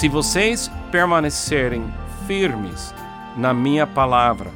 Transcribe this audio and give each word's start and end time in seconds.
Se 0.00 0.08
vocês 0.08 0.70
permanecerem 0.90 1.92
firmes 2.26 2.94
na 3.36 3.52
minha 3.52 3.86
palavra, 3.86 4.50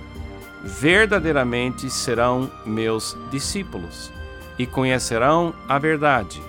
verdadeiramente 0.62 1.90
serão 1.90 2.50
meus 2.64 3.14
discípulos 3.30 4.10
e 4.58 4.66
conhecerão 4.66 5.54
a 5.68 5.78
verdade, 5.78 6.40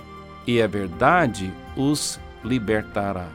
e 0.46 0.62
a 0.62 0.66
verdade 0.66 1.52
os 1.76 2.18
libertará. 2.42 3.26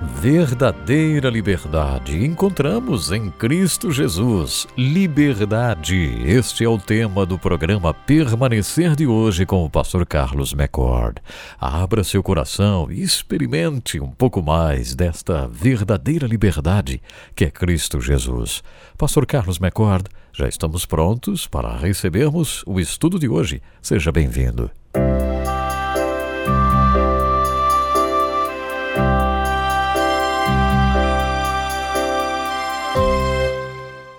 Verdadeira 0.00 1.28
liberdade 1.28 2.24
encontramos 2.24 3.10
em 3.10 3.30
Cristo 3.30 3.90
Jesus. 3.90 4.64
Liberdade. 4.76 6.22
Este 6.24 6.62
é 6.62 6.68
o 6.68 6.78
tema 6.78 7.26
do 7.26 7.36
programa 7.36 7.92
Permanecer 7.92 8.94
de 8.94 9.08
hoje 9.08 9.44
com 9.44 9.64
o 9.64 9.70
pastor 9.70 10.06
Carlos 10.06 10.52
McCord. 10.52 11.20
Abra 11.60 12.04
seu 12.04 12.22
coração 12.22 12.88
e 12.92 13.02
experimente 13.02 13.98
um 13.98 14.10
pouco 14.10 14.40
mais 14.40 14.94
desta 14.94 15.48
verdadeira 15.48 16.28
liberdade 16.28 17.02
que 17.34 17.46
é 17.46 17.50
Cristo 17.50 18.00
Jesus. 18.00 18.62
Pastor 18.96 19.26
Carlos 19.26 19.58
McCord, 19.58 20.04
já 20.32 20.48
estamos 20.48 20.86
prontos 20.86 21.48
para 21.48 21.76
recebermos 21.76 22.62
o 22.66 22.78
estudo 22.78 23.18
de 23.18 23.28
hoje. 23.28 23.60
Seja 23.82 24.12
bem-vindo. 24.12 24.70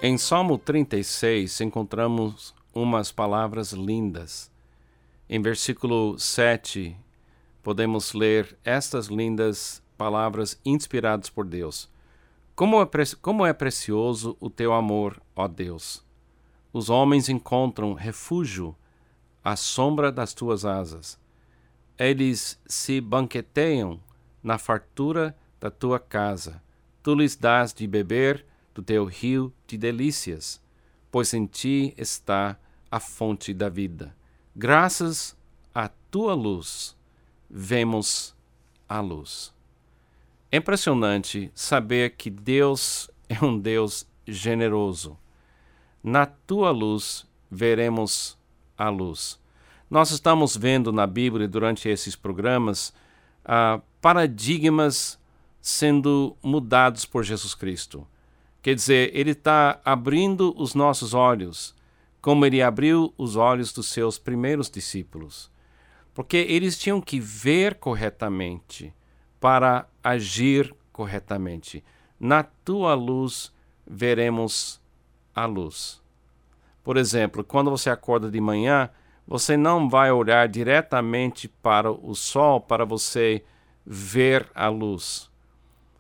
Em 0.02 0.18
Salmo 0.18 0.58
36 0.58 1.60
encontramos 1.60 2.56
umas 2.74 3.12
palavras 3.12 3.74
lindas. 3.74 4.50
Em 5.28 5.42
versículo 5.42 6.18
7, 6.18 6.96
podemos 7.62 8.14
ler 8.14 8.58
estas 8.64 9.08
lindas 9.08 9.84
palavras 9.98 10.58
inspiradas 10.64 11.30
por 11.30 11.46
Deus. 11.46 11.90
Como 12.56 12.82
é, 12.82 12.88
como 13.22 13.46
é 13.46 13.52
precioso 13.52 14.38
o 14.40 14.50
teu 14.50 14.72
amor, 14.72 15.22
ó 15.36 15.50
Deus! 15.50 16.02
Os 16.72 16.90
homens 16.90 17.28
encontram 17.28 17.94
refúgio 17.94 18.74
à 19.44 19.58
sombra 19.58 20.14
das 20.14 20.34
tuas 20.34 20.64
asas. 20.64 21.20
Eles 21.98 22.58
se 22.66 23.02
banqueteiam 23.02 24.00
na 24.42 24.58
fartura 24.58 25.36
da 25.60 25.70
tua 25.70 26.00
casa. 26.00 26.64
Tu 27.04 27.14
lhes 27.16 27.36
dás 27.36 27.74
de 27.74 27.86
beber 27.86 28.46
do 28.80 28.82
teu 28.82 29.04
rio 29.04 29.54
de 29.68 29.78
delícias, 29.78 30.62
pois 31.12 31.34
em 31.34 31.46
ti 31.46 31.94
está 31.98 32.58
a 32.90 32.98
fonte 32.98 33.54
da 33.54 33.68
vida. 33.68 34.16
Graças 34.56 35.36
à 35.76 35.90
tua 36.10 36.34
luz, 36.34 36.96
vemos 37.50 38.34
a 38.88 39.02
luz. 39.02 39.54
É 40.50 40.58
impressionante 40.58 41.52
saber 41.54 42.16
que 42.16 42.30
Deus 42.30 43.12
é 43.28 43.44
um 43.44 43.60
Deus 43.60 44.08
generoso. 44.26 45.18
Na 46.02 46.26
tua 46.26 46.72
luz 46.72 47.28
veremos 47.52 48.38
a 48.78 48.88
luz. 48.90 49.38
Nós 49.90 50.10
estamos 50.12 50.56
vendo 50.56 50.94
na 50.94 51.06
Bíblia, 51.06 51.50
durante 51.50 51.90
esses 51.90 52.16
programas, 52.16 52.94
uh, 53.44 53.82
paradigmas 54.00 55.20
sendo 55.62 56.38
mudados 56.42 57.06
por 57.06 57.26
Jesus 57.26 57.54
Cristo. 57.54 58.08
Quer 58.62 58.76
dizer, 58.76 59.12
ele 59.14 59.32
está 59.32 59.80
abrindo 59.86 60.54
os 60.58 60.76
nossos 60.76 61.14
olhos, 61.14 61.74
como 62.22 62.46
ele 62.46 62.62
abriu 62.62 63.14
os 63.18 63.38
olhos 63.38 63.72
dos 63.72 63.88
seus 63.88 64.20
primeiros 64.20 64.70
discípulos. 64.70 65.50
Porque 66.14 66.38
eles 66.38 66.78
tinham 66.78 67.00
que 67.00 67.20
ver 67.20 67.76
corretamente 67.76 68.94
para 69.40 69.88
agir 70.04 70.76
corretamente. 70.92 71.84
Na 72.20 72.44
tua 72.44 72.94
luz 72.94 73.54
veremos 73.88 74.82
a 75.34 75.46
luz. 75.46 76.02
Por 76.84 76.98
exemplo, 76.98 77.44
quando 77.46 77.72
você 77.72 77.90
acorda 77.90 78.30
de 78.30 78.42
manhã, 78.42 78.90
você 79.26 79.56
não 79.56 79.88
vai 79.88 80.12
olhar 80.12 80.50
diretamente 80.50 81.48
para 81.48 81.90
o 81.90 82.14
sol 82.14 82.60
para 82.60 82.84
você 82.84 83.42
ver 83.86 84.50
a 84.54 84.68
luz 84.68 85.29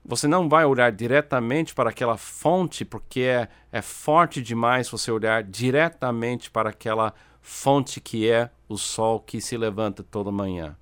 você 0.09 0.27
não 0.27 0.49
vai 0.49 0.65
olhar 0.65 0.91
diretamente 0.91 1.75
para 1.75 1.91
aquela 1.91 2.17
fonte, 2.17 2.83
porque 2.83 3.19
é, 3.19 3.47
é 3.71 3.79
forte 3.79 4.41
demais 4.41 4.89
você 4.89 5.11
olhar 5.11 5.43
diretamente 5.43 6.49
para 6.49 6.71
aquela 6.71 7.13
fonte 7.43 8.01
que 8.01 8.27
é 8.27 8.49
o 8.67 8.75
sol 8.75 9.19
que 9.19 9.39
se 9.39 9.55
levanta 9.55 10.01
toda 10.01 10.31
manhã. 10.31 10.75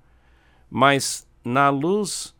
Mas 0.70 1.28
na 1.44 1.68
luz 1.68 2.34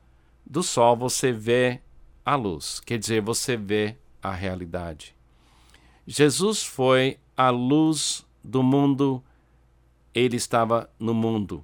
do 0.47 0.63
sol 0.63 0.97
você 0.97 1.31
vê 1.31 1.83
a 2.25 2.35
luz, 2.35 2.81
quer 2.81 2.99
dizer, 2.99 3.21
você 3.21 3.55
vê 3.55 3.95
a 4.23 4.33
realidade. 4.33 5.15
Jesus 6.07 6.65
foi 6.65 7.19
a 7.37 7.51
luz 7.51 8.27
do 8.43 8.63
mundo, 8.63 9.23
ele 10.15 10.39
estava 10.39 10.89
no 10.99 11.13
mundo. 11.13 11.63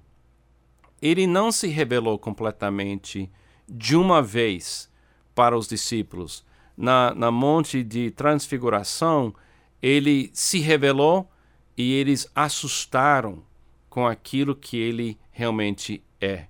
Ele 1.00 1.26
não 1.26 1.50
se 1.50 1.66
revelou 1.66 2.18
completamente 2.18 3.32
de 3.66 3.96
uma 3.96 4.20
vez 4.20 4.92
para 5.34 5.56
os 5.56 5.66
discípulos. 5.66 6.44
Na, 6.76 7.14
na 7.14 7.30
Monte 7.30 7.82
de 7.82 8.10
Transfiguração, 8.10 9.34
ele 9.80 10.30
se 10.32 10.58
revelou 10.58 11.30
e 11.76 11.92
eles 11.92 12.30
assustaram 12.34 13.42
com 13.88 14.06
aquilo 14.06 14.54
que 14.56 14.76
ele 14.76 15.18
realmente 15.30 16.02
é. 16.20 16.46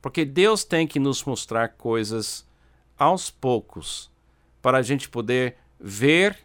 Porque 0.00 0.24
Deus 0.24 0.64
tem 0.64 0.86
que 0.86 0.98
nos 0.98 1.24
mostrar 1.24 1.68
coisas 1.70 2.46
aos 2.98 3.30
poucos 3.30 4.10
para 4.62 4.78
a 4.78 4.82
gente 4.82 5.08
poder 5.08 5.56
ver 5.78 6.38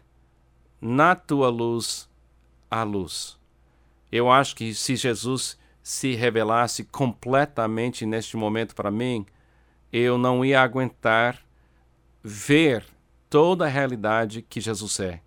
na 0.80 1.14
tua 1.14 1.48
luz 1.48 2.08
a 2.70 2.82
luz. 2.82 3.38
Eu 4.10 4.30
acho 4.30 4.56
que 4.56 4.74
se 4.74 4.96
Jesus 4.96 5.58
se 5.82 6.14
revelasse 6.14 6.84
completamente 6.84 8.04
neste 8.04 8.36
momento 8.36 8.74
para 8.74 8.90
mim, 8.90 9.24
eu 9.92 10.18
não 10.18 10.44
ia 10.44 10.60
aguentar 10.60 11.42
ver 12.22 12.84
toda 13.28 13.64
a 13.64 13.68
realidade 13.68 14.42
que 14.42 14.60
Jesus 14.60 15.00
é. 15.00 15.20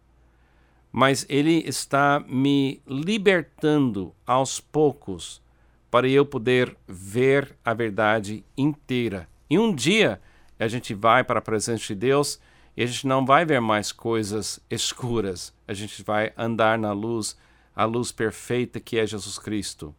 Mas 0.91 1.25
Ele 1.27 1.63
está 1.67 2.23
me 2.27 2.81
libertando 2.87 4.13
aos 4.25 4.59
poucos 4.59 5.41
para 5.89 6.07
eu 6.07 6.25
poder 6.25 6.75
ver 6.87 7.55
a 7.63 7.73
verdade 7.73 8.43
inteira. 8.57 9.27
E 9.49 9.57
um 9.57 9.73
dia 9.73 10.21
a 10.59 10.67
gente 10.67 10.93
vai 10.93 11.23
para 11.23 11.39
a 11.39 11.41
presença 11.41 11.85
de 11.85 11.95
Deus 11.95 12.39
e 12.75 12.83
a 12.83 12.85
gente 12.85 13.07
não 13.07 13.25
vai 13.25 13.45
ver 13.45 13.59
mais 13.59 13.91
coisas 13.91 14.59
escuras. 14.69 15.53
A 15.67 15.73
gente 15.73 16.03
vai 16.03 16.33
andar 16.37 16.77
na 16.77 16.91
luz, 16.91 17.37
a 17.75 17.85
luz 17.85 18.11
perfeita 18.11 18.79
que 18.79 18.97
é 18.97 19.05
Jesus 19.05 19.37
Cristo. 19.37 19.93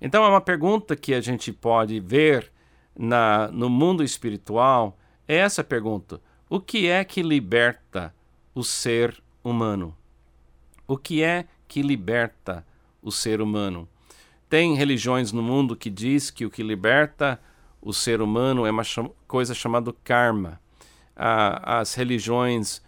Então 0.00 0.24
é 0.24 0.28
uma 0.28 0.40
pergunta 0.40 0.94
que 0.94 1.14
a 1.14 1.20
gente 1.20 1.52
pode 1.52 1.98
ver 2.00 2.50
na, 2.96 3.48
no 3.48 3.68
mundo 3.68 4.04
espiritual 4.04 4.98
é 5.28 5.36
essa 5.36 5.60
a 5.60 5.64
pergunta: 5.64 6.20
o 6.48 6.58
que 6.58 6.88
é 6.88 7.04
que 7.04 7.22
liberta 7.22 8.14
o 8.54 8.64
ser 8.64 9.22
humano? 9.44 9.94
O 10.86 10.96
que 10.96 11.22
é 11.22 11.46
que 11.68 11.82
liberta 11.82 12.66
o 13.02 13.12
ser 13.12 13.42
humano? 13.42 13.86
Tem 14.48 14.74
religiões 14.74 15.30
no 15.30 15.42
mundo 15.42 15.76
que 15.76 15.90
diz 15.90 16.30
que 16.30 16.46
o 16.46 16.50
que 16.50 16.62
liberta 16.62 17.38
o 17.82 17.92
ser 17.92 18.22
humano 18.22 18.64
é 18.64 18.70
uma 18.70 18.82
coisa 19.26 19.54
chamada 19.54 19.94
karma. 20.02 20.58
Ah, 21.14 21.80
as 21.80 21.94
religiões 21.94 22.82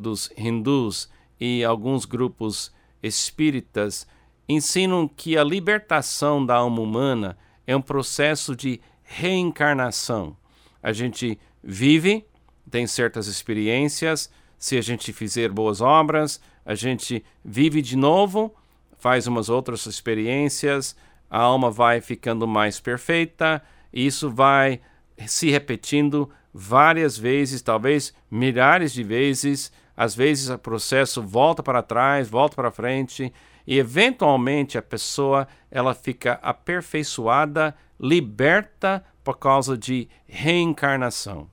dos 0.00 0.32
hindus 0.36 1.10
e 1.38 1.62
alguns 1.62 2.06
grupos 2.06 2.72
espíritas 3.02 4.06
ensinam 4.48 5.06
que 5.06 5.36
a 5.36 5.44
libertação 5.44 6.44
da 6.44 6.56
alma 6.56 6.80
humana 6.80 7.36
é 7.66 7.76
um 7.76 7.82
processo 7.82 8.56
de 8.56 8.80
reencarnação. 9.02 10.36
A 10.82 10.92
gente 10.92 11.38
vive, 11.62 12.26
tem 12.70 12.86
certas 12.86 13.26
experiências. 13.26 14.30
Se 14.58 14.76
a 14.76 14.80
gente 14.80 15.12
fizer 15.12 15.50
boas 15.50 15.80
obras, 15.80 16.40
a 16.64 16.74
gente 16.74 17.24
vive 17.44 17.82
de 17.82 17.96
novo, 17.96 18.54
faz 18.98 19.26
umas 19.26 19.48
outras 19.48 19.86
experiências, 19.86 20.96
a 21.28 21.38
alma 21.38 21.70
vai 21.70 22.00
ficando 22.00 22.46
mais 22.46 22.78
perfeita, 22.78 23.62
e 23.92 24.06
isso 24.06 24.30
vai 24.30 24.80
se 25.26 25.50
repetindo 25.50 26.30
várias 26.52 27.16
vezes, 27.16 27.62
talvez 27.62 28.14
milhares 28.30 28.92
de 28.92 29.02
vezes. 29.02 29.72
Às 29.96 30.14
vezes 30.14 30.48
o 30.48 30.58
processo 30.58 31.22
volta 31.22 31.62
para 31.62 31.82
trás, 31.82 32.28
volta 32.28 32.54
para 32.54 32.70
frente, 32.70 33.32
e 33.66 33.78
eventualmente 33.78 34.78
a 34.78 34.82
pessoa 34.82 35.46
ela 35.70 35.94
fica 35.94 36.38
aperfeiçoada, 36.42 37.74
liberta 37.98 39.04
por 39.22 39.38
causa 39.38 39.76
de 39.76 40.08
reencarnação. 40.26 41.48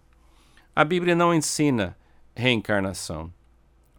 A 0.75 0.83
Bíblia 0.83 1.16
não 1.16 1.33
ensina 1.33 1.98
reencarnação. 2.36 3.31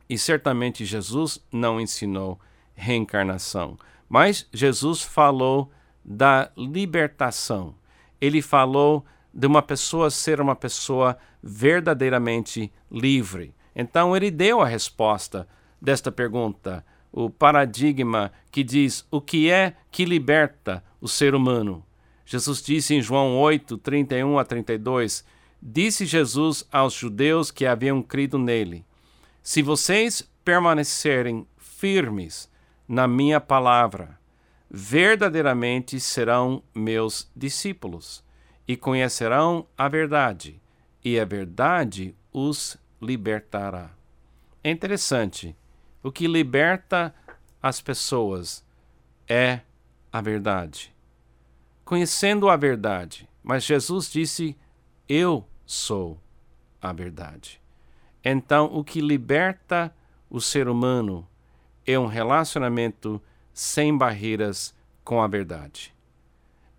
E 0.09 0.19
certamente 0.19 0.85
Jesus 0.85 1.39
não 1.53 1.81
ensinou 1.81 2.41
reencarnação. 2.75 3.79
Mas 4.09 4.47
Jesus 4.53 5.03
falou 5.03 5.71
da 6.05 6.51
libertação. 6.57 7.75
Ele 8.21 8.43
falou 8.43 9.05
de 9.33 9.47
uma 9.47 9.63
pessoa 9.63 10.11
ser 10.11 10.41
uma 10.41 10.57
pessoa 10.57 11.17
verdadeiramente 11.43 12.73
livre. 12.91 13.55
Então 13.75 14.17
ele 14.17 14.31
deu 14.31 14.61
a 14.61 14.67
resposta 14.67 15.47
desta 15.81 16.11
pergunta, 16.11 16.85
o 17.13 17.31
paradigma 17.31 18.33
que 18.51 18.63
diz 18.63 19.07
o 19.11 19.21
que 19.21 19.51
é 19.51 19.75
que 19.91 20.05
liberta 20.05 20.83
o 21.01 21.09
ser 21.09 21.35
humano. 21.35 21.85
Jesus 22.31 22.63
disse 22.63 22.95
em 22.95 23.03
João 23.03 23.37
8, 23.37 23.77
31 23.79 24.39
a 24.39 24.45
32: 24.45 25.25
Disse 25.61 26.07
Jesus 26.07 26.65
aos 26.71 26.95
judeus 26.95 27.51
que 27.51 27.67
haviam 27.67 28.01
crido 28.01 28.39
nele: 28.39 28.87
Se 29.43 29.63
vocês 29.63 30.23
permanecerem 30.45 31.45
firmes 31.59 32.49
na 32.87 33.09
minha 33.09 33.41
palavra, 33.41 34.17
verdadeiramente 34.71 35.99
serão 35.99 36.63
meus 36.73 37.29
discípulos 37.35 38.23
e 38.69 38.77
conhecerão 38.77 39.67
a 39.77 39.89
verdade, 39.89 40.63
e 41.05 41.19
a 41.19 41.25
verdade 41.25 42.15
os 42.33 42.77
libertará. 43.03 43.91
É 44.63 44.71
interessante. 44.71 45.57
O 46.01 46.13
que 46.13 46.29
liberta 46.29 47.13
as 47.61 47.81
pessoas 47.81 48.65
é 49.29 49.63
a 50.13 50.21
verdade. 50.21 50.95
Conhecendo 51.91 52.49
a 52.49 52.57
verdade. 52.57 53.29
Mas 53.43 53.65
Jesus 53.65 54.09
disse: 54.09 54.57
Eu 55.09 55.45
sou 55.67 56.21
a 56.81 56.93
verdade. 56.93 57.61
Então, 58.25 58.67
o 58.73 58.85
que 58.85 59.01
liberta 59.01 59.93
o 60.31 60.41
ser 60.41 60.69
humano 60.69 61.27
é 61.85 61.99
um 61.99 62.07
relacionamento 62.07 63.21
sem 63.53 63.99
barreiras 63.99 64.73
com 65.03 65.21
a 65.21 65.27
verdade. 65.27 65.93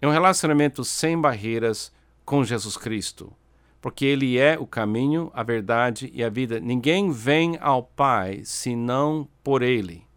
É 0.02 0.08
um 0.08 0.12
relacionamento 0.12 0.82
sem 0.86 1.20
barreiras 1.20 1.92
com 2.24 2.42
Jesus 2.46 2.78
Cristo, 2.78 3.34
porque 3.82 4.06
Ele 4.06 4.38
é 4.38 4.58
o 4.58 4.66
caminho, 4.66 5.30
a 5.34 5.44
verdade 5.44 6.10
e 6.14 6.24
a 6.24 6.30
vida. 6.30 6.58
Ninguém 6.58 7.12
vem 7.12 7.58
ao 7.60 7.84
Pai 7.84 8.44
senão 8.46 9.28
por 9.44 9.62
Ele. 9.62 10.08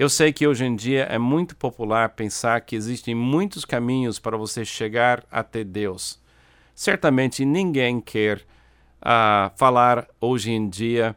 Eu 0.00 0.08
sei 0.08 0.32
que 0.32 0.46
hoje 0.46 0.64
em 0.64 0.74
dia 0.74 1.02
é 1.10 1.18
muito 1.18 1.54
popular 1.54 2.08
pensar 2.14 2.62
que 2.62 2.74
existem 2.74 3.14
muitos 3.14 3.66
caminhos 3.66 4.18
para 4.18 4.34
você 4.34 4.64
chegar 4.64 5.22
até 5.30 5.62
Deus. 5.62 6.18
Certamente 6.74 7.44
ninguém 7.44 8.00
quer 8.00 8.38
uh, 9.02 9.52
falar 9.58 10.08
hoje 10.18 10.52
em 10.52 10.70
dia 10.70 11.14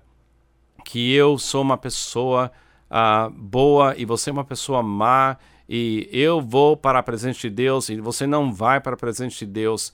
que 0.83 1.13
eu 1.13 1.37
sou 1.37 1.61
uma 1.61 1.77
pessoa 1.77 2.51
uh, 2.91 3.29
boa 3.29 3.95
e 3.97 4.03
você 4.03 4.29
é 4.29 4.33
uma 4.33 4.43
pessoa 4.43 4.83
má 4.83 5.37
e 5.69 6.09
eu 6.11 6.41
vou 6.41 6.75
para 6.75 6.99
a 6.99 7.03
presença 7.03 7.39
de 7.39 7.51
Deus 7.51 7.87
e 7.87 8.01
você 8.01 8.27
não 8.27 8.53
vai 8.53 8.81
para 8.81 8.95
a 8.95 8.97
presença 8.97 9.37
de 9.37 9.45
Deus, 9.45 9.93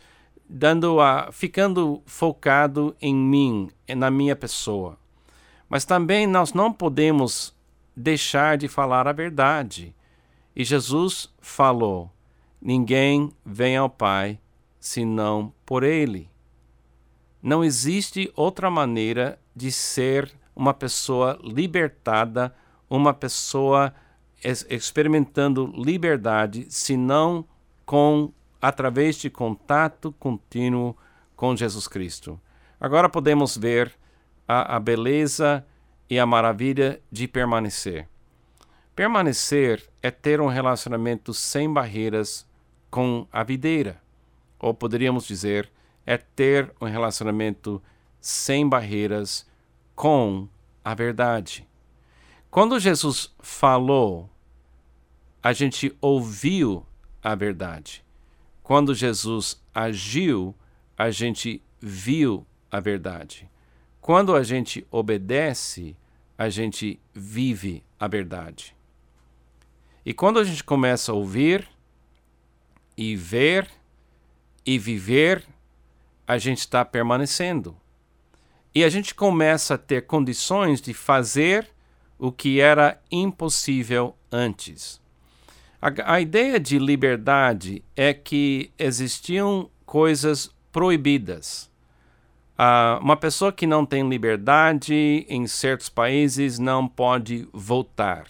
dando 0.49 0.99
a, 0.99 1.31
ficando 1.31 2.01
focado 2.07 2.95
em 2.99 3.13
mim, 3.13 3.69
na 3.95 4.09
minha 4.09 4.35
pessoa. 4.35 4.97
Mas 5.69 5.85
também 5.85 6.25
nós 6.25 6.53
não 6.53 6.73
podemos 6.73 7.53
deixar 7.99 8.57
de 8.57 8.67
falar 8.67 9.07
a 9.07 9.11
verdade. 9.11 9.93
E 10.55 10.63
Jesus 10.63 11.33
falou: 11.41 12.11
Ninguém 12.61 13.31
vem 13.45 13.75
ao 13.75 13.89
Pai 13.89 14.39
senão 14.79 15.53
por 15.65 15.83
Ele. 15.83 16.29
Não 17.41 17.63
existe 17.63 18.31
outra 18.35 18.69
maneira 18.69 19.39
de 19.55 19.71
ser 19.71 20.33
uma 20.55 20.73
pessoa 20.73 21.37
libertada, 21.43 22.53
uma 22.89 23.13
pessoa 23.13 23.93
experimentando 24.41 25.71
liberdade, 25.75 26.65
senão 26.69 27.45
com 27.85 28.31
através 28.61 29.17
de 29.17 29.29
contato 29.29 30.13
contínuo 30.17 30.95
com 31.35 31.55
Jesus 31.55 31.87
Cristo. 31.87 32.39
Agora 32.79 33.09
podemos 33.09 33.57
ver 33.57 33.93
a, 34.47 34.77
a 34.77 34.79
beleza 34.79 35.65
e 36.09 36.19
a 36.19 36.25
maravilha 36.25 37.01
de 37.11 37.27
permanecer. 37.27 38.07
Permanecer 38.95 39.87
é 40.01 40.09
ter 40.09 40.41
um 40.41 40.47
relacionamento 40.47 41.33
sem 41.33 41.71
barreiras 41.71 42.47
com 42.89 43.27
a 43.31 43.43
videira, 43.43 44.01
ou 44.59 44.73
poderíamos 44.73 45.25
dizer, 45.25 45.71
é 46.05 46.17
ter 46.17 46.73
um 46.81 46.85
relacionamento 46.85 47.81
sem 48.19 48.67
barreiras 48.67 49.47
com 49.95 50.47
a 50.83 50.93
verdade. 50.93 51.67
Quando 52.49 52.79
Jesus 52.79 53.33
falou, 53.39 54.29
a 55.41 55.53
gente 55.53 55.95
ouviu 56.01 56.85
a 57.23 57.35
verdade. 57.35 58.03
Quando 58.63 58.95
Jesus 58.95 59.61
agiu, 59.73 60.55
a 60.97 61.11
gente 61.11 61.61
viu 61.79 62.45
a 62.71 62.79
verdade. 62.79 63.49
Quando 64.09 64.35
a 64.35 64.41
gente 64.41 64.87
obedece, 64.89 65.95
a 66.35 66.49
gente 66.49 66.99
vive 67.13 67.83
a 67.99 68.07
verdade. 68.07 68.75
E 70.03 70.15
quando 70.15 70.39
a 70.39 70.43
gente 70.43 70.63
começa 70.63 71.11
a 71.11 71.15
ouvir 71.15 71.69
e 72.97 73.15
ver 73.15 73.69
e 74.65 74.79
viver, 74.79 75.45
a 76.25 76.39
gente 76.39 76.57
está 76.57 76.83
permanecendo. 76.83 77.77
E 78.73 78.83
a 78.83 78.89
gente 78.89 79.13
começa 79.13 79.75
a 79.75 79.77
ter 79.77 80.07
condições 80.07 80.81
de 80.81 80.91
fazer 80.91 81.69
o 82.17 82.31
que 82.31 82.59
era 82.59 82.99
impossível 83.11 84.15
antes. 84.31 84.99
A, 85.79 86.15
a 86.15 86.19
ideia 86.19 86.59
de 86.59 86.79
liberdade 86.79 87.83
é 87.95 88.11
que 88.11 88.71
existiam 88.79 89.69
coisas 89.85 90.49
proibidas. 90.71 91.68
Uh, 92.59 93.01
uma 93.01 93.15
pessoa 93.15 93.53
que 93.53 93.65
não 93.65 93.85
tem 93.85 94.09
liberdade 94.09 95.25
em 95.29 95.47
certos 95.47 95.87
países 95.87 96.59
não 96.59 96.89
pode 96.89 97.47
votar. 97.53 98.27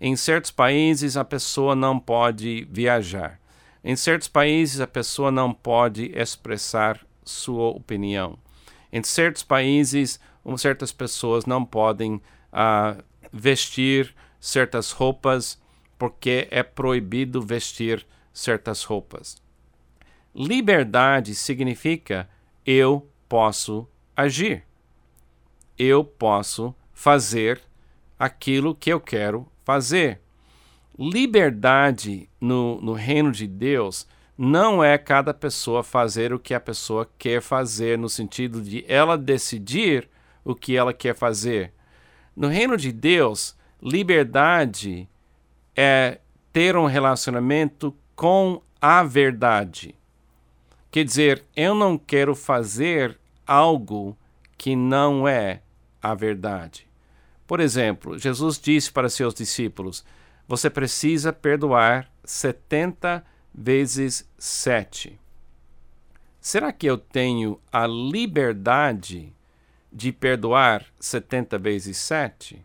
Em 0.00 0.16
certos 0.16 0.50
países, 0.50 1.16
a 1.16 1.24
pessoa 1.24 1.76
não 1.76 1.96
pode 1.96 2.66
viajar. 2.68 3.38
Em 3.84 3.94
certos 3.94 4.26
países, 4.26 4.80
a 4.80 4.88
pessoa 4.88 5.30
não 5.30 5.54
pode 5.54 6.10
expressar 6.16 6.98
sua 7.24 7.68
opinião. 7.68 8.36
Em 8.92 9.04
certos 9.04 9.44
países, 9.44 10.18
certas 10.58 10.90
pessoas 10.90 11.46
não 11.46 11.64
podem 11.64 12.14
uh, 12.16 13.00
vestir 13.32 14.12
certas 14.40 14.90
roupas 14.90 15.60
porque 15.96 16.48
é 16.50 16.64
proibido 16.64 17.40
vestir 17.40 18.04
certas 18.32 18.82
roupas. 18.82 19.40
Liberdade 20.34 21.36
significa 21.36 22.28
eu 22.66 23.09
posso 23.30 23.86
agir. 24.16 24.64
Eu 25.78 26.04
posso 26.04 26.74
fazer 26.92 27.62
aquilo 28.18 28.74
que 28.74 28.92
eu 28.92 29.00
quero 29.00 29.46
fazer. 29.64 30.20
Liberdade 30.98 32.28
no, 32.40 32.80
no 32.80 32.92
reino 32.92 33.30
de 33.30 33.46
Deus 33.46 34.04
não 34.36 34.82
é 34.82 34.98
cada 34.98 35.32
pessoa 35.32 35.84
fazer 35.84 36.32
o 36.32 36.40
que 36.40 36.52
a 36.52 36.60
pessoa 36.60 37.08
quer 37.16 37.40
fazer, 37.40 37.96
no 37.96 38.08
sentido 38.08 38.60
de 38.60 38.84
ela 38.88 39.16
decidir 39.16 40.08
o 40.44 40.52
que 40.52 40.76
ela 40.76 40.92
quer 40.92 41.14
fazer. 41.14 41.72
No 42.34 42.48
reino 42.48 42.76
de 42.76 42.90
Deus, 42.90 43.56
liberdade 43.80 45.08
é 45.76 46.18
ter 46.52 46.76
um 46.76 46.86
relacionamento 46.86 47.94
com 48.16 48.60
a 48.80 49.04
verdade. 49.04 49.94
Quer 50.90 51.04
dizer, 51.04 51.44
eu 51.54 51.72
não 51.72 51.96
quero 51.96 52.34
fazer 52.34 53.19
algo 53.50 54.16
que 54.56 54.76
não 54.76 55.26
é 55.26 55.60
a 56.00 56.14
verdade. 56.14 56.86
Por 57.48 57.58
exemplo, 57.58 58.16
Jesus 58.16 58.60
disse 58.60 58.92
para 58.92 59.08
seus 59.08 59.34
discípulos: 59.34 60.04
Você 60.46 60.70
precisa 60.70 61.32
perdoar 61.32 62.08
70 62.22 63.24
vezes 63.52 64.30
7. 64.38 65.18
Será 66.40 66.72
que 66.72 66.86
eu 66.86 66.96
tenho 66.96 67.60
a 67.72 67.88
liberdade 67.88 69.34
de 69.92 70.12
perdoar 70.12 70.86
70 71.00 71.58
vezes 71.58 71.96
7? 71.98 72.64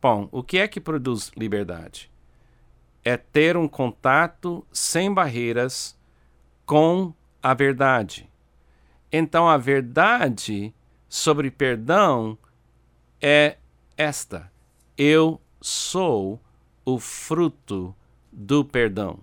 Bom, 0.00 0.28
o 0.30 0.44
que 0.44 0.58
é 0.58 0.68
que 0.68 0.80
produz 0.80 1.32
liberdade? 1.36 2.08
É 3.04 3.16
ter 3.16 3.56
um 3.56 3.66
contato 3.66 4.64
sem 4.72 5.12
barreiras 5.12 5.98
com 6.64 7.12
a 7.42 7.52
verdade. 7.52 8.29
Então, 9.12 9.48
a 9.48 9.56
verdade 9.56 10.72
sobre 11.08 11.50
perdão 11.50 12.38
é 13.20 13.56
esta: 13.96 14.50
eu 14.96 15.40
sou 15.60 16.40
o 16.84 16.98
fruto 16.98 17.94
do 18.32 18.64
perdão. 18.64 19.18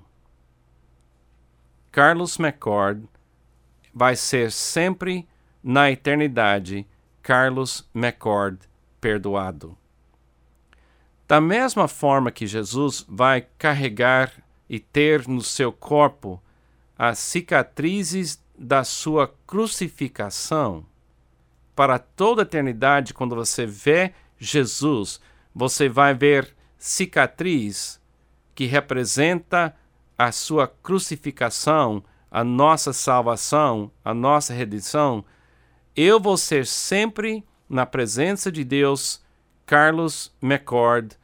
Carlos 1.91 2.37
McCord 2.37 3.07
vai 3.93 4.15
ser 4.15 4.51
sempre 4.51 5.27
na 5.63 5.89
eternidade, 5.89 6.85
Carlos 7.23 7.89
McCord 7.95 8.59
perdoado. 9.01 9.75
Da 11.27 11.41
mesma 11.41 11.87
forma 11.87 12.31
que 12.31 12.45
Jesus 12.45 13.05
vai 13.09 13.47
carregar 13.57 14.31
e 14.69 14.79
ter 14.79 15.27
no 15.27 15.41
seu 15.41 15.71
corpo 15.71 16.41
as 16.97 17.19
cicatrizes 17.19 18.41
da 18.57 18.83
sua 18.83 19.33
crucificação. 19.45 20.85
Para 21.75 21.99
toda 21.99 22.41
a 22.41 22.43
eternidade, 22.43 23.13
quando 23.13 23.35
você 23.35 23.65
vê 23.65 24.13
Jesus, 24.37 25.21
você 25.53 25.87
vai 25.87 26.13
ver 26.13 26.55
cicatriz 26.77 28.01
que 28.55 28.65
representa 28.65 29.75
a 30.17 30.31
sua 30.31 30.67
crucificação, 30.67 32.03
a 32.31 32.43
nossa 32.43 32.91
salvação, 32.91 33.91
a 34.03 34.13
nossa 34.13 34.53
redenção. 34.53 35.23
Eu 35.95 36.19
vou 36.19 36.37
ser 36.37 36.65
sempre, 36.65 37.45
na 37.69 37.85
presença 37.85 38.51
de 38.51 38.63
Deus, 38.63 39.23
Carlos 39.65 40.33
McCord, 40.41 41.15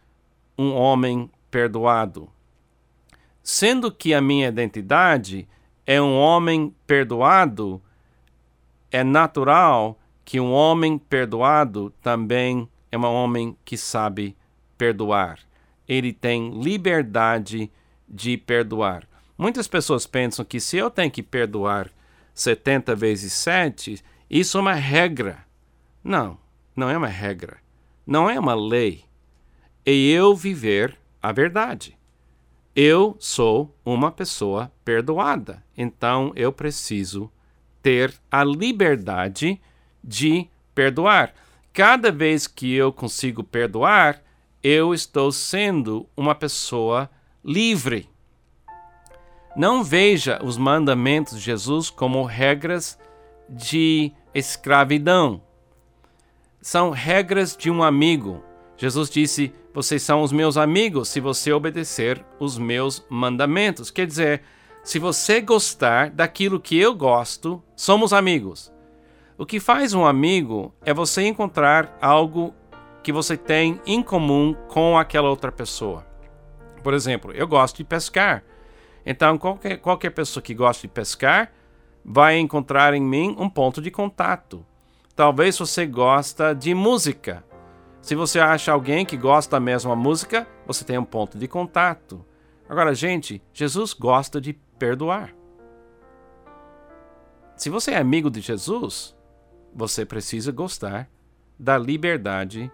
um 0.58 0.74
homem 0.74 1.30
perdoado. 1.50 2.30
Sendo 3.42 3.92
que 3.92 4.13
a 4.13 4.22
minha 4.22 4.48
identidade 4.50 5.48
é 5.86 6.02
um 6.02 6.18
homem 6.18 6.74
perdoado, 6.88 7.82
é 8.92 9.04
natural 9.04 10.00
que 10.24 10.40
um 10.40 10.52
homem 10.52 10.98
perdoado 10.98 11.94
também 12.02 12.68
é 12.92 12.98
um 12.98 13.04
homem 13.04 13.58
que 13.66 13.75
sabe 13.75 14.36
perdoar. 14.78 15.40
Ele 15.88 16.13
tem 16.13 16.62
liberdade 16.62 17.72
de 18.08 18.38
perdoar. 18.38 19.08
Muitas 19.38 19.68
pessoas 19.68 20.06
pensam 20.06 20.46
que 20.46 20.60
se 20.60 20.78
eu 20.78 20.90
tenho 20.90 21.12
que 21.12 21.24
perdoar 21.24 21.90
70 22.34 22.96
vezes 22.96 23.34
7, 23.34 24.02
isso 24.30 24.58
é 24.58 24.62
uma 24.62 24.74
regra. 24.74 25.46
Não, 26.04 26.38
não 26.75 26.90
é 26.90 26.98
uma 26.98 27.08
regra. 27.08 27.58
Não 28.06 28.30
é 28.30 28.40
uma 28.40 28.56
lei. 28.56 29.04
É 29.86 29.92
eu 29.92 30.36
viver 30.36 30.98
a 31.22 31.32
verdade. 31.32 31.98
Eu 32.75 33.15
sou 33.20 33.75
uma 33.86 34.12
pessoa 34.12 34.72
perdoada, 34.84 35.63
então 35.77 36.32
eu 36.36 36.51
preciso 36.51 37.32
ter 37.84 38.15
a 38.32 38.44
liberdade 38.44 39.62
de 40.03 40.48
perdoar. 40.74 41.36
Cada 41.72 42.12
vez 42.12 42.48
que 42.48 42.74
eu 42.74 42.92
consigo 42.92 43.44
perdoar, 43.44 44.20
eu 44.63 44.92
estou 44.92 45.32
sendo 45.32 46.08
uma 46.18 46.34
pessoa 46.34 47.10
livre. 47.46 48.10
Não 49.56 49.84
veja 49.84 50.39
os 50.44 50.58
mandamentos 50.58 51.38
de 51.38 51.44
Jesus 51.44 51.92
como 51.92 52.24
regras 52.24 52.98
de 53.48 54.12
escravidão. 54.34 55.44
São 56.60 56.89
regras 56.89 57.56
de 57.56 57.70
um 57.70 57.84
amigo. 57.84 58.44
Jesus 58.77 59.12
disse: 59.12 59.53
Vocês 59.74 60.03
são 60.03 60.22
os 60.22 60.32
meus 60.32 60.56
amigos 60.56 61.10
se 61.10 61.20
você 61.20 61.51
obedecer 61.51 62.24
os 62.39 62.60
meus 62.60 63.03
mandamentos. 63.10 63.89
Quer 63.89 64.06
dizer, 64.06 64.44
se 64.84 65.00
você 65.00 65.42
gostar 65.42 66.12
daquilo 66.12 66.60
que 66.60 66.80
eu 66.80 66.94
gosto, 66.94 67.62
somos 67.75 68.13
amigos. 68.13 68.72
O 69.36 69.48
que 69.48 69.60
faz 69.60 69.96
um 69.96 70.06
amigo 70.06 70.72
é 70.86 70.94
você 70.94 71.24
encontrar 71.24 71.98
algo 72.00 72.53
que 73.01 73.12
você 73.12 73.36
tem 73.36 73.82
em 73.86 74.03
comum 74.03 74.56
com 74.68 74.96
aquela 74.96 75.30
outra 75.30 75.51
pessoa. 75.51 76.06
Por 76.84 76.94
exemplo, 76.94 77.32
eu 77.32 77.48
gosto 77.48 77.77
de 77.77 77.84
pescar. 77.84 78.44
Então, 79.03 79.38
qualquer, 79.39 79.77
qualquer 79.77 80.12
pessoa 80.12 80.44
que 80.44 80.53
gosta 80.53 80.84
de 80.84 80.88
pescar 80.88 81.51
vai 82.06 82.38
encontrar 82.38 82.94
em 82.94 83.01
mim 83.01 83.36
um 83.39 83.50
ponto 83.50 83.82
de 83.82 83.89
contato. 83.89 84.63
Talvez 85.15 85.58
você 85.58 85.86
gosta 85.86 86.53
de 86.53 86.75
música. 86.75 87.44
Se 88.03 88.15
você 88.15 88.38
acha 88.38 88.69
alguém 88.69 89.05
que 89.05 89.15
gosta 89.15 89.55
da 89.55 89.60
mesma 89.62 89.95
música, 89.95 90.45
você 90.67 90.83
tem 90.83 90.98
um 90.98 91.05
ponto 91.05 91.38
de 91.38 91.48
contato. 91.48 92.24
Agora, 92.67 92.93
gente, 92.93 93.41
Jesus 93.53 93.93
gosta 93.93 94.41
de 94.41 94.51
perdoar. 94.77 95.33
Se 97.55 97.69
você 97.69 97.91
é 97.91 97.98
amigo 97.98 98.29
de 98.29 98.41
Jesus, 98.41 99.15
você 99.74 100.05
precisa 100.05 100.51
gostar 100.51 101.10
da 101.57 101.77
liberdade 101.77 102.69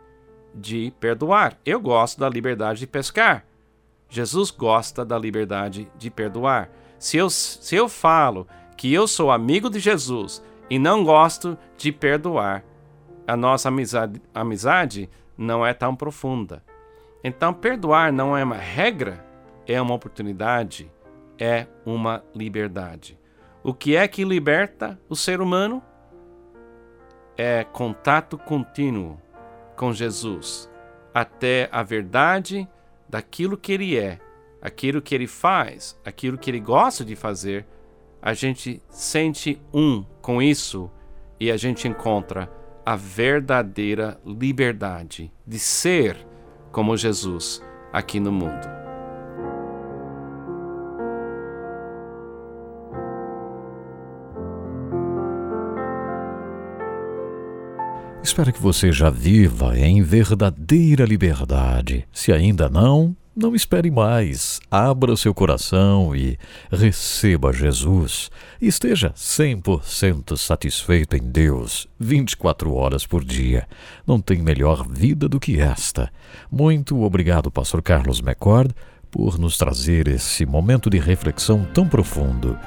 de 0.56 0.92
perdoar. 1.00 1.60
Eu 1.64 1.80
gosto 1.80 2.20
da 2.20 2.28
liberdade 2.28 2.80
de 2.80 2.88
pescar. 2.88 3.46
Jesus 4.10 4.50
gosta 4.50 5.06
da 5.06 5.20
liberdade 5.20 5.88
de 5.96 6.10
perdoar. 6.10 6.72
Se 6.98 7.18
eu, 7.18 7.30
se 7.30 7.76
eu 7.76 7.88
falo 7.88 8.48
que 8.76 8.92
eu 8.92 9.08
sou 9.08 9.30
amigo 9.30 9.70
de 9.70 9.80
Jesus 9.80 10.44
e 10.72 10.80
não 10.80 11.04
gosto 11.04 11.56
de 11.78 11.92
perdoar, 11.92 12.66
a 13.30 13.38
nossa 13.38 13.70
amizade, 13.70 14.20
amizade 14.34 15.08
não 15.38 15.64
é 15.64 15.72
tão 15.72 15.96
profunda. 15.96 16.64
Então, 17.24 17.54
perdoar 17.54 18.12
não 18.12 18.36
é 18.36 18.44
uma 18.44 18.58
regra, 18.58 19.24
é 19.68 19.80
uma 19.80 19.94
oportunidade, 19.94 20.92
é 21.38 21.68
uma 21.86 22.24
liberdade. 22.34 23.20
O 23.62 23.72
que 23.72 23.96
é 23.96 24.08
que 24.08 24.24
liberta 24.24 25.00
o 25.08 25.16
ser 25.16 25.42
humano? 25.42 25.80
É 27.38 27.64
contato 27.64 28.36
contínuo 28.36 29.22
com 29.76 29.94
Jesus, 29.94 30.68
até 31.14 31.70
a 31.72 31.84
verdade 31.84 32.68
daquilo 33.08 33.58
que 33.58 33.74
ele 33.74 33.96
é, 33.96 34.20
aquilo 34.60 35.04
que 35.04 35.14
ele 35.14 35.28
faz, 35.28 36.00
aquilo 36.04 36.36
que 36.36 36.50
ele 36.50 36.60
gosta 36.60 37.06
de 37.06 37.16
fazer, 37.16 37.64
a 38.20 38.34
gente 38.34 38.82
sente 38.90 39.62
um 39.72 40.04
com 40.20 40.42
isso 40.42 40.90
e 41.40 41.52
a 41.52 41.58
gente 41.58 41.88
encontra 41.88 42.59
a 42.90 42.96
verdadeira 42.96 44.20
liberdade 44.26 45.32
de 45.46 45.60
ser 45.60 46.18
como 46.72 46.98
Jesus 46.98 47.62
aqui 47.94 48.20
no 48.20 48.32
mundo. 48.32 48.68
Espero 58.24 58.52
que 58.52 58.60
você 58.60 58.92
já 58.92 59.12
viva 59.12 59.78
em 59.78 60.02
verdadeira 60.02 61.06
liberdade. 61.06 62.08
Se 62.12 62.34
ainda 62.34 62.68
não, 62.68 63.16
não 63.40 63.56
espere 63.56 63.90
mais. 63.90 64.60
Abra 64.70 65.16
seu 65.16 65.34
coração 65.34 66.14
e 66.14 66.38
receba 66.70 67.54
Jesus. 67.54 68.30
Esteja 68.62 69.12
100% 69.12 70.36
satisfeito 70.36 71.16
em 71.16 71.22
Deus, 71.22 71.88
24 71.98 72.74
horas 72.74 73.08
por 73.08 73.24
dia. 73.24 73.66
Não 74.06 74.20
tem 74.20 74.42
melhor 74.42 74.86
vida 74.88 75.30
do 75.30 75.40
que 75.40 75.60
esta. 75.60 76.12
Muito 76.52 77.02
obrigado, 77.02 77.50
Pastor 77.50 77.82
Carlos 77.82 78.20
McCord, 78.20 78.76
por 79.10 79.40
nos 79.40 79.58
trazer 79.58 80.08
esse 80.10 80.46
momento 80.46 80.90
de 80.90 81.00
reflexão 81.00 81.66
tão 81.74 81.88
profundo. 81.88 82.60